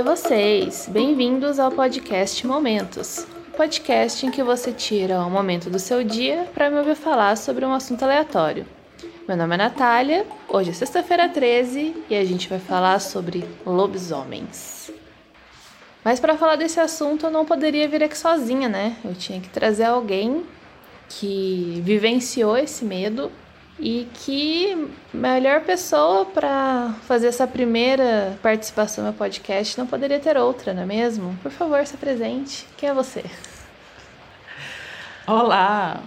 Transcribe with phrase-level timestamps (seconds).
[0.00, 0.88] Oi, vocês!
[0.90, 6.70] Bem-vindos ao podcast Momentos podcast em que você tira um momento do seu dia para
[6.70, 8.64] me ouvir falar sobre um assunto aleatório.
[9.28, 14.90] Meu nome é Natália, hoje é sexta-feira 13 e a gente vai falar sobre lobisomens.
[16.02, 18.96] Mas para falar desse assunto eu não poderia vir aqui sozinha, né?
[19.04, 20.46] Eu tinha que trazer alguém
[21.10, 23.30] que vivenciou esse medo
[23.80, 30.74] e que melhor pessoa para fazer essa primeira participação no podcast não poderia ter outra,
[30.74, 31.34] não é mesmo?
[31.42, 32.66] Por favor, se apresente.
[32.76, 33.24] Quem é você?
[35.26, 35.98] Olá!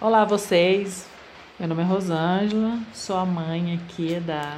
[0.00, 1.08] Olá vocês!
[1.58, 4.54] Meu nome é Rosângela, sou a mãe aqui da.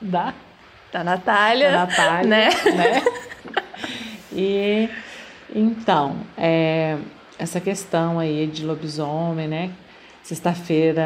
[0.00, 0.34] Da?
[0.92, 1.70] Da Natália.
[1.70, 2.50] Da Natália, né?
[2.74, 3.02] né?
[4.32, 4.90] E
[5.54, 6.98] então, é,
[7.38, 9.70] essa questão aí de lobisomem, né?
[10.22, 11.04] Sexta-feira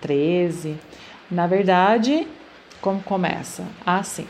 [0.00, 0.76] 13.
[1.30, 2.26] Na verdade,
[2.80, 3.64] como começa?
[3.84, 4.26] Assim,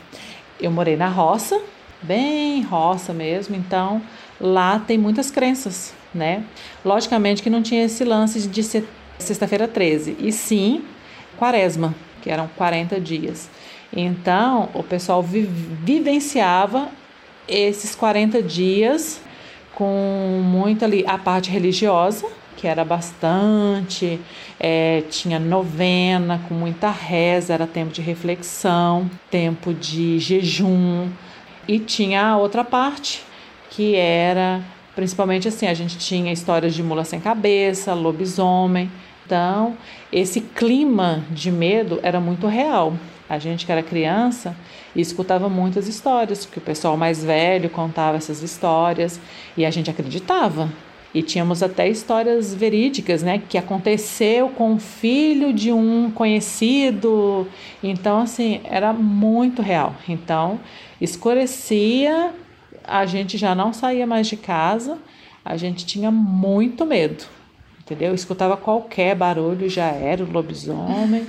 [0.59, 1.61] eu morei na roça,
[2.01, 4.01] bem roça mesmo, então
[4.41, 6.43] lá tem muitas crenças, né?
[6.83, 8.63] Logicamente que não tinha esse lance de
[9.17, 10.83] sexta-feira 13, e sim
[11.37, 13.49] quaresma, que eram 40 dias.
[13.95, 16.89] Então, o pessoal vivenciava
[17.47, 19.21] esses 40 dias
[19.73, 24.19] com muito ali a parte religiosa, que era bastante,
[24.59, 31.07] é, tinha novena com muita reza, era tempo de reflexão, tempo de jejum,
[31.67, 33.23] e tinha a outra parte
[33.69, 34.61] que era
[34.97, 38.89] principalmente assim, a gente tinha histórias de mula sem cabeça, lobisomem.
[39.23, 39.77] Então,
[40.11, 42.93] esse clima de medo era muito real.
[43.29, 44.55] A gente que era criança
[44.95, 49.19] escutava muitas histórias, que o pessoal mais velho contava essas histórias
[49.55, 50.67] e a gente acreditava.
[51.13, 57.47] E tínhamos até histórias verídicas, né, que aconteceu com o filho de um conhecido.
[57.81, 59.95] Então, assim, era muito real.
[60.07, 60.59] Então,
[60.99, 62.33] escurecia
[62.87, 64.97] a gente já não saía mais de casa,
[65.43, 67.25] a gente tinha muito medo,
[67.81, 68.15] entendeu?
[68.15, 71.27] Escutava qualquer barulho, já era o lobisomem.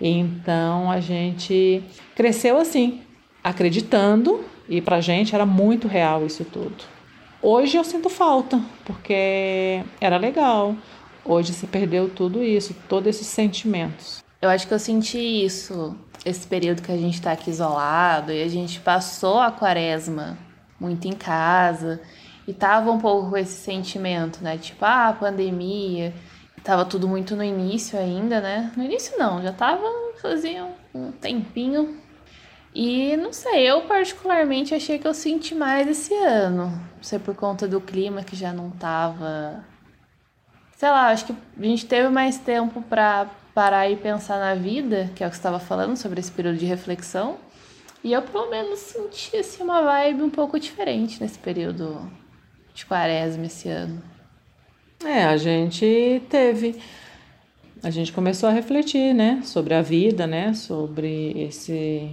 [0.00, 1.82] Então a gente
[2.14, 3.00] cresceu assim,
[3.42, 6.84] acreditando, e pra gente era muito real isso tudo.
[7.42, 10.76] Hoje eu sinto falta, porque era legal.
[11.24, 14.22] Hoje se perdeu tudo isso, todos esses sentimentos.
[14.42, 18.42] Eu acho que eu senti isso, esse período que a gente está aqui isolado e
[18.42, 20.36] a gente passou a quaresma
[20.78, 22.00] muito em casa
[22.46, 24.58] e tava um pouco com esse sentimento, né?
[24.58, 26.12] Tipo, ah, pandemia,
[26.62, 28.70] tava tudo muito no início ainda, né?
[28.76, 29.86] No início não, já tava
[30.20, 31.99] fazia um tempinho.
[32.74, 36.66] E não sei, eu particularmente achei que eu senti mais esse ano.
[36.66, 39.64] Não sei por conta do clima que já não tava.
[40.76, 45.10] Sei lá, acho que a gente teve mais tempo para parar e pensar na vida,
[45.14, 47.38] que é o que estava falando sobre esse período de reflexão.
[48.02, 52.10] E eu, pelo menos, senti assim, uma vibe um pouco diferente nesse período
[52.72, 54.02] de quaresma esse ano.
[55.04, 56.80] É, a gente teve.
[57.82, 62.10] A gente começou a refletir, né, sobre a vida, né, sobre esse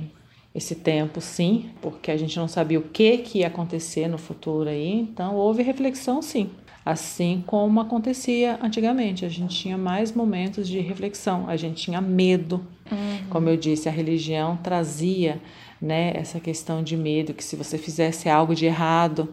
[0.57, 4.67] esse tempo, sim, porque a gente não sabia o que que ia acontecer no futuro
[4.67, 6.49] aí, então houve reflexão, sim.
[6.83, 12.65] Assim como acontecia antigamente, a gente tinha mais momentos de reflexão, a gente tinha medo.
[12.91, 13.29] Uhum.
[13.29, 15.39] Como eu disse, a religião trazia
[15.79, 19.31] né, essa questão de medo, que se você fizesse algo de errado,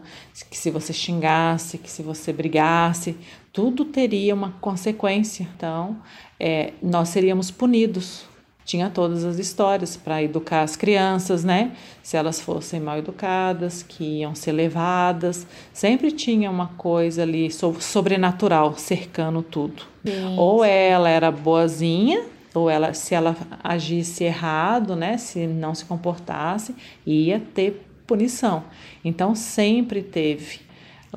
[0.51, 3.17] que se você xingasse, que se você brigasse,
[3.51, 5.47] tudo teria uma consequência.
[5.55, 5.97] Então,
[6.39, 8.25] é, nós seríamos punidos.
[8.65, 11.71] Tinha todas as histórias para educar as crianças, né?
[12.01, 18.75] Se elas fossem mal educadas, que iam ser levadas, sempre tinha uma coisa ali sobrenatural
[18.75, 19.83] cercando tudo.
[20.03, 20.35] Sim.
[20.35, 22.25] Ou ela era boazinha,
[22.55, 26.73] ou ela, se ela agisse errado, né, se não se comportasse,
[27.05, 28.63] ia ter punição.
[29.03, 30.64] Então sempre teve.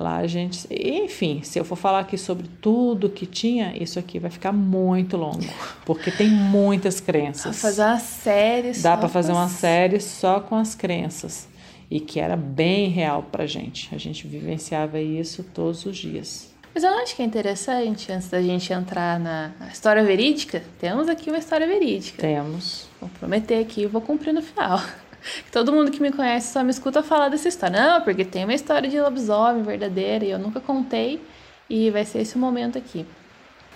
[0.00, 4.20] Lá a gente, enfim, se eu for falar aqui sobre tudo que tinha, isso aqui
[4.20, 5.44] vai ficar muito longo,
[5.84, 7.56] porque tem muitas crenças.
[7.56, 11.48] Dá fazer uma série Dá para fazer uma série só com as crenças
[11.90, 13.92] e que era bem real pra gente.
[13.92, 16.54] A gente vivenciava isso todos os dias.
[16.72, 21.28] Mas eu acho que é interessante, antes da gente entrar na história verídica, temos aqui
[21.28, 22.22] uma história verídica.
[22.22, 22.86] Temos.
[23.00, 24.80] Vou prometer aqui e vou cumprir no final.
[25.52, 27.80] Todo mundo que me conhece só me escuta falar dessa história.
[27.80, 31.22] Não, porque tem uma história de lobisomem verdadeira e eu nunca contei
[31.68, 33.06] e vai ser esse o momento aqui.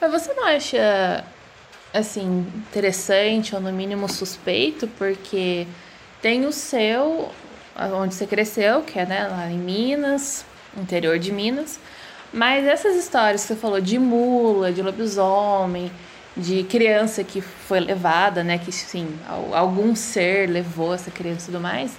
[0.01, 1.25] Mas você não acha,
[1.93, 4.89] assim, interessante ou no mínimo suspeito?
[4.99, 5.67] Porque
[6.21, 7.31] tem o seu,
[7.95, 10.45] onde você cresceu, que é né, lá em Minas,
[10.77, 11.79] interior de Minas.
[12.33, 15.93] Mas essas histórias que você falou de mula, de lobisomem,
[16.37, 18.59] de criança que foi levada, né?
[18.59, 19.09] Que sim,
[19.53, 21.93] algum ser levou essa criança e tudo mais.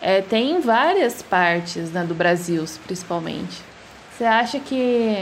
[0.00, 3.62] É, tem em várias partes né, do Brasil, principalmente.
[4.12, 5.16] Você acha que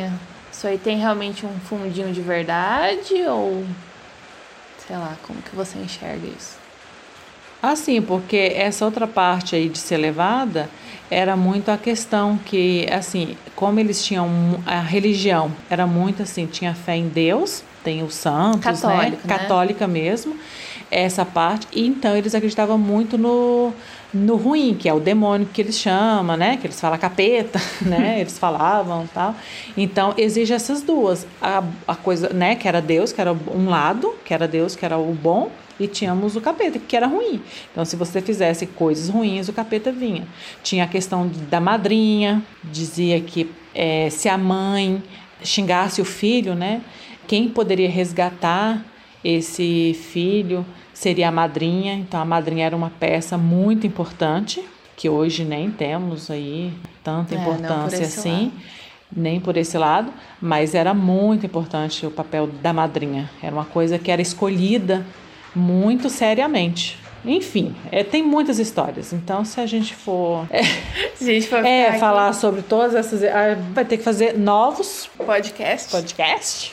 [0.52, 3.64] isso aí tem realmente um fundinho de verdade ou
[4.86, 6.62] sei lá, como que você enxerga isso?
[7.62, 10.68] Ah, sim, porque essa outra parte aí de ser levada
[11.08, 14.28] era muito a questão que, assim, como eles tinham
[14.66, 19.10] a religião, era muito assim, tinha fé em Deus, tem os santos, Católico, né?
[19.10, 19.38] né?
[19.38, 20.36] Católica mesmo,
[20.90, 23.72] essa parte, e então eles acreditavam muito no,
[24.12, 26.58] no ruim, que é o demônio que eles chamam, né?
[26.58, 28.20] Que eles falam capeta, né?
[28.20, 29.34] Eles falavam tal.
[29.76, 31.26] Então, exige essas duas.
[31.40, 32.54] A, a coisa, né?
[32.54, 35.50] Que era Deus, que era um lado, que era Deus, que era o bom,
[35.80, 37.40] e tínhamos o capeta, que era ruim.
[37.70, 40.26] Então, se você fizesse coisas ruins, o capeta vinha.
[40.62, 45.02] Tinha a questão da madrinha, dizia que é, se a mãe
[45.42, 46.82] xingasse o filho, né?
[47.26, 48.84] Quem poderia resgatar
[49.24, 51.94] esse filho seria a madrinha.
[51.94, 54.62] Então, a madrinha era uma peça muito importante,
[54.96, 56.72] que hoje nem temos aí
[57.02, 58.52] tanta É, importância esse assim lado.
[59.14, 63.30] nem por esse lado, mas era muito importante o papel da madrinha.
[63.42, 65.04] Era uma coisa que era escolhida
[65.54, 66.98] muito seriamente.
[67.24, 69.12] Enfim, é, tem muitas histórias.
[69.12, 70.62] Então, se a gente for é,
[71.14, 74.02] Se a gente for é, ficar aqui- falar sobre todas essas, ah, vai ter que
[74.02, 75.90] fazer novos podcast.
[75.90, 76.72] podcasts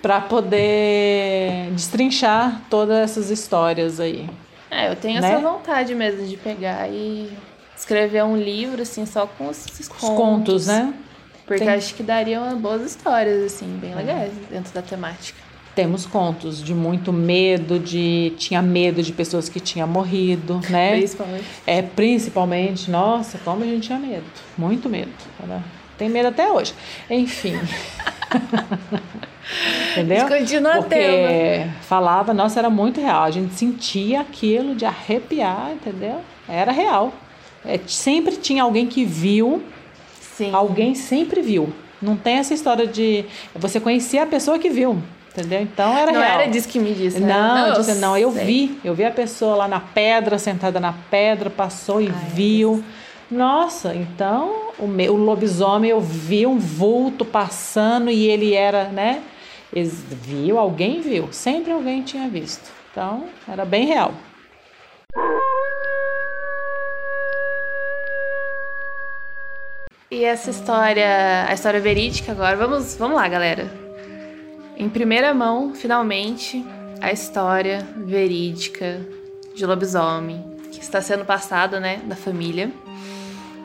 [0.00, 4.28] para poder destrinchar todas essas histórias aí.
[4.70, 5.30] É, eu tenho né?
[5.32, 7.30] essa vontade mesmo de pegar e
[7.76, 10.08] escrever um livro, assim, só com esses Os contos.
[10.16, 10.94] contos, né?
[11.46, 15.38] Porque Tem- acho que dariam boas histórias, assim, bem legais dentro da temática.
[15.74, 20.92] Temos contos de muito medo, de tinha medo de pessoas que tinham morrido, né?
[20.92, 21.44] Principalmente.
[21.66, 24.24] É, principalmente, nossa, como a gente tinha medo.
[24.56, 25.10] Muito medo.
[25.42, 25.62] Era-
[25.98, 26.72] Tem medo até hoje.
[27.10, 27.58] Enfim.
[29.92, 30.28] Entendeu?
[30.28, 31.70] Continua Porque tendo.
[31.82, 33.24] falava, nossa, era muito real.
[33.24, 36.20] A gente sentia aquilo de arrepiar, entendeu?
[36.48, 37.12] Era real.
[37.64, 39.62] É, sempre tinha alguém que viu,
[40.20, 40.50] Sim.
[40.52, 41.72] alguém sempre viu.
[42.00, 43.24] Não tem essa história de
[43.54, 44.98] você conhecia a pessoa que viu,
[45.36, 45.60] entendeu?
[45.62, 46.40] Então era não real.
[46.40, 47.26] era disso que me disse, né?
[47.34, 48.44] Não, eu disse, não, eu sei.
[48.44, 48.80] vi.
[48.84, 52.82] Eu vi a pessoa lá na pedra, sentada na pedra, passou e viu.
[53.30, 59.22] Nossa, então o, me- o lobisomem eu vi um vulto passando e ele era, né?
[59.72, 61.28] Viu, alguém viu.
[61.32, 62.70] Sempre alguém tinha visto.
[62.92, 64.12] Então, era bem real.
[70.10, 73.83] E essa história, a história verídica agora, vamos, vamos lá, galera.
[74.76, 76.64] Em primeira mão, finalmente,
[77.00, 79.00] a história verídica
[79.54, 82.70] de lobisomem, que está sendo passada, né, da família.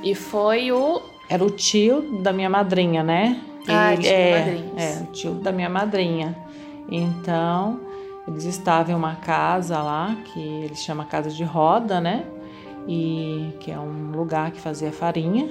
[0.04, 3.40] E foi o Era o tio da minha madrinha, né?
[3.68, 4.72] Ah, Ele- tio é, madrinha.
[4.78, 6.36] É, o tio da minha madrinha.
[6.90, 7.80] Então,
[8.28, 12.24] eles estavam em uma casa lá, que eles chamam Casa de Roda, né?
[12.88, 15.48] E que é um lugar que fazia farinha.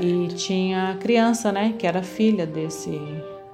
[0.00, 1.74] E tinha criança, né?
[1.78, 2.98] Que era filha desse,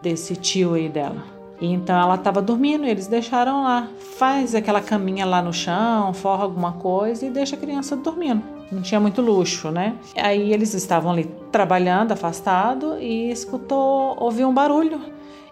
[0.02, 1.24] desse tio aí dela.
[1.60, 3.88] Então ela estava dormindo, eles deixaram lá.
[4.18, 8.42] Faz aquela caminha lá no chão, forra alguma coisa e deixa a criança dormindo.
[8.70, 9.94] Não tinha muito luxo, né?
[10.16, 15.00] Aí eles estavam ali trabalhando, afastado, e escutou, ouviu um barulho.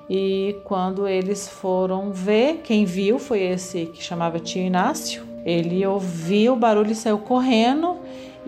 [0.09, 5.23] E quando eles foram ver, quem viu foi esse que chamava tio Inácio.
[5.45, 7.97] Ele ouviu o barulho e saiu correndo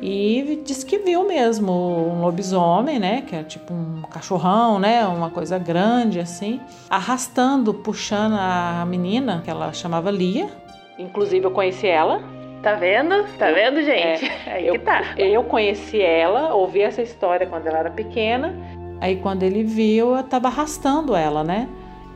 [0.02, 3.22] e disse que viu mesmo um lobisomem, né?
[3.24, 5.06] Que é tipo um cachorrão, né?
[5.06, 10.50] Uma coisa grande assim, arrastando, puxando a menina, que ela chamava Lia.
[10.98, 12.20] Inclusive eu conheci ela.
[12.64, 13.24] Tá vendo?
[13.38, 14.30] Tá vendo, gente?
[14.46, 15.14] Aí eu, que tá.
[15.16, 18.56] eu conheci ela, ouvi essa história quando ela era pequena.
[19.00, 21.68] Aí quando ele viu, eu tava arrastando ela, né?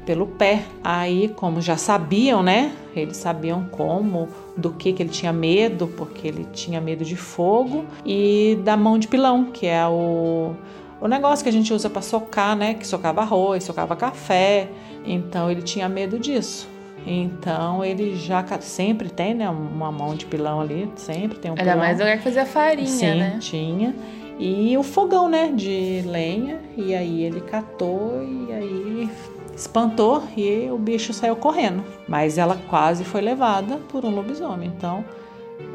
[0.04, 0.62] Pelo pé.
[0.82, 2.72] Aí, como já sabiam, né?
[2.94, 7.84] Eles sabiam como, do que, que ele tinha medo, porque ele tinha medo de fogo
[8.04, 10.54] e da mão de pilão, que é o,
[11.00, 12.74] o negócio que a gente usa para socar, né?
[12.74, 14.68] Que socava arroz, socava café.
[15.04, 16.68] Então ele tinha medo disso.
[17.06, 19.48] Então ele já sempre tem, né?
[19.48, 21.78] Uma mão de pilão ali, sempre tem um Ainda pilão.
[21.78, 23.38] mais no lugar que fazia farinha, Sim, né?
[23.40, 23.94] tinha.
[24.38, 26.60] E o fogão, né, de lenha.
[26.76, 29.10] E aí ele catou e aí
[29.56, 31.82] espantou e o bicho saiu correndo.
[32.06, 34.70] Mas ela quase foi levada por um lobisomem.
[34.76, 35.04] Então,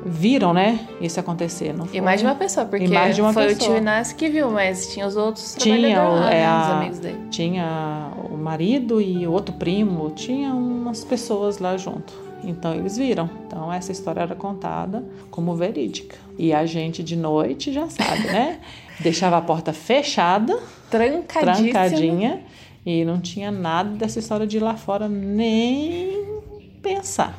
[0.05, 1.73] viram, né, isso acontecer.
[1.73, 2.01] Não E foi?
[2.01, 3.69] mais de uma pessoa, porque E mais de uma foi o pessoa.
[3.71, 7.19] tio Inácio que viu, mas tinha os outros Tinha, lá, é, né, os amigos dele.
[7.31, 12.13] Tinha o marido e o outro primo, tinha umas pessoas lá junto.
[12.43, 13.29] Então eles viram.
[13.45, 16.15] Então essa história era contada como verídica.
[16.39, 18.59] E a gente de noite já sabe, né?
[18.99, 20.59] Deixava a porta fechada,
[20.89, 22.39] trancadinha,
[22.85, 26.41] e não tinha nada dessa história de ir lá fora nem
[26.81, 27.37] pensar.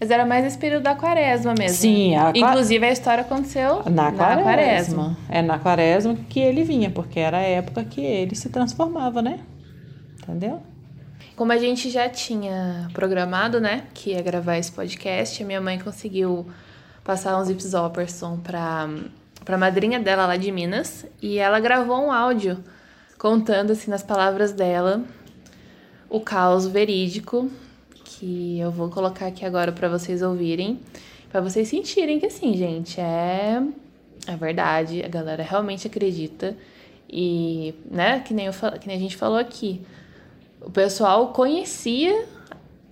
[0.00, 1.76] Mas era mais esse período da quaresma mesmo.
[1.76, 4.42] Sim, a Inclusive a história aconteceu na, na quaresma.
[4.42, 5.16] quaresma.
[5.28, 9.40] É na quaresma que ele vinha, porque era a época que ele se transformava, né?
[10.22, 10.62] Entendeu?
[11.36, 15.78] Como a gente já tinha programado, né, que ia gravar esse podcast, a minha mãe
[15.78, 16.46] conseguiu
[17.04, 18.88] passar uns Zips Opperson pra,
[19.44, 22.62] pra madrinha dela lá de Minas e ela gravou um áudio
[23.20, 25.04] contando, assim, nas palavras dela,
[26.08, 27.50] o caos verídico
[28.02, 30.80] que eu vou colocar aqui agora para vocês ouvirem,
[31.30, 33.62] para vocês sentirem que, assim, gente, é,
[34.26, 36.56] é verdade, a galera realmente acredita
[37.06, 39.82] e, né, que nem, eu, que nem a gente falou aqui,
[40.62, 42.24] o pessoal conhecia,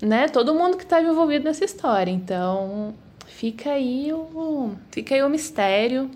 [0.02, 2.10] né, todo mundo que estava envolvido nessa história.
[2.10, 2.94] Então,
[3.26, 6.10] fica aí o fica aí o mistério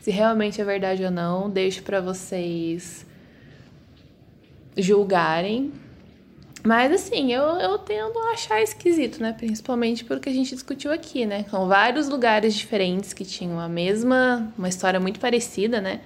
[0.00, 1.48] se realmente é verdade ou não.
[1.48, 3.06] Deixo para vocês
[4.76, 5.72] julgarem.
[6.64, 9.32] Mas assim, eu, eu tendo a achar esquisito, né?
[9.32, 11.44] Principalmente pelo que a gente discutiu aqui, né?
[11.50, 16.00] São vários lugares diferentes que tinham a mesma, uma história muito parecida, né?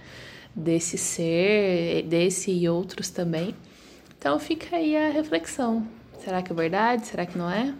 [0.55, 3.55] Desse ser, desse e outros também.
[4.19, 5.87] Então fica aí a reflexão.
[6.25, 7.07] Será que é verdade?
[7.07, 7.75] Será que não é?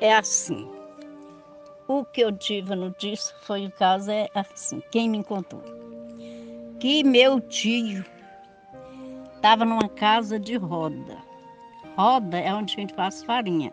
[0.00, 0.68] É assim.
[1.86, 4.82] O que eu tive no disso foi o caso é assim.
[4.90, 5.85] Quem me contou?
[6.86, 8.04] Que meu tio
[9.34, 11.16] estava numa casa de roda.
[11.96, 13.72] Roda é onde a gente faz farinha.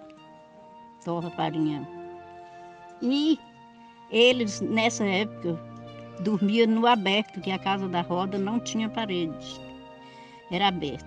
[1.05, 1.87] Torra farinha.
[3.03, 3.37] E
[4.09, 5.59] eles, nessa época,
[6.21, 9.61] dormia no aberto, que a casa da roda não tinha paredes,
[10.49, 11.05] era aberta.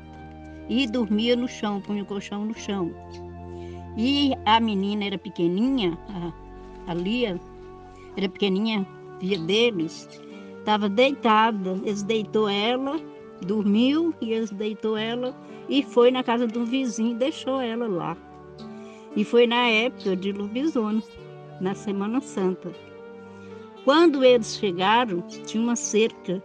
[0.69, 2.95] E dormia no chão, punha o colchão no chão.
[3.97, 7.41] E a menina era pequenininha, a, a Lia,
[8.17, 8.87] era pequenininha,
[9.19, 10.09] filha deles,
[10.67, 11.81] estava deitada.
[11.85, 13.01] Eles deitou ela,
[13.47, 15.33] dormiu e eles deitou ela
[15.69, 18.17] e foi na casa do vizinho e deixou ela lá.
[19.15, 21.03] E foi na época de lobisomem,
[21.61, 22.73] na Semana Santa.
[23.85, 26.43] Quando eles chegaram, tinha uma cerca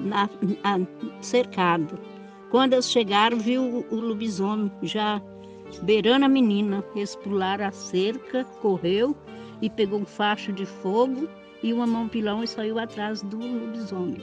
[0.00, 0.28] na,
[0.64, 0.86] na,
[1.20, 1.94] cercada.
[2.50, 5.22] Quando eles chegaram, viu o, o lobisomem já
[5.80, 6.84] beirando a menina.
[6.94, 9.16] Eles pularam a cerca, correu
[9.60, 11.28] e pegou um facho de fogo
[11.62, 14.22] e uma mão pilão e saiu atrás do lobisomem.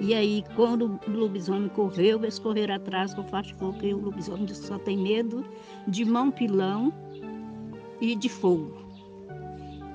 [0.00, 4.00] E aí, quando o lobisomem correu, eles correram atrás do facho de fogo, e o
[4.00, 5.44] lobisomem disse só tem medo
[5.86, 6.92] de mão pilão
[8.00, 8.76] e de fogo.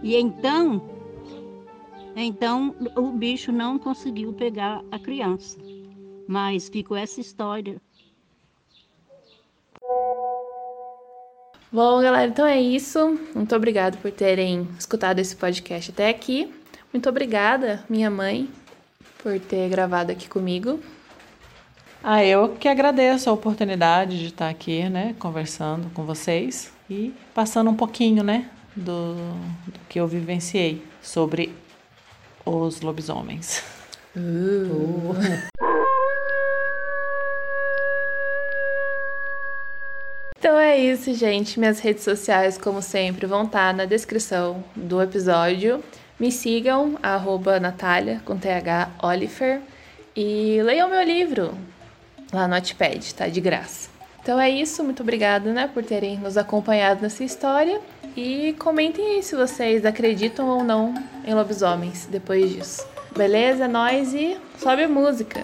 [0.02, 0.82] E então,
[2.16, 5.60] então o bicho não conseguiu pegar a criança.
[6.28, 7.82] Mas ficou essa história.
[11.72, 13.20] Bom, galera, então é isso.
[13.36, 16.52] Muito obrigada por terem escutado esse podcast até aqui.
[16.92, 18.50] Muito obrigada, minha mãe,
[19.22, 20.80] por ter gravado aqui comigo.
[22.04, 27.70] Ah, eu que agradeço a oportunidade de estar aqui, né, conversando com vocês e passando
[27.70, 29.14] um pouquinho, né, do,
[29.68, 31.54] do que eu vivenciei sobre
[32.44, 33.64] os lobisomens.
[34.16, 35.14] Uh.
[35.56, 35.69] Então
[40.70, 41.60] é isso, gente.
[41.60, 45.84] Minhas redes sociais, como sempre, vão estar na descrição do episódio.
[46.20, 49.62] Me sigam, arroba Natália, com TH Oliver.
[50.16, 51.54] E leiam meu livro
[52.32, 53.28] lá no Notepad, tá?
[53.28, 53.90] De graça.
[54.22, 57.80] Então é isso, muito obrigada, né, por terem nos acompanhado nessa história.
[58.16, 60.94] E comentem aí se vocês acreditam ou não
[61.26, 62.86] em lobisomens depois disso.
[63.16, 63.68] Beleza?
[63.68, 65.44] Nós e sobe a música.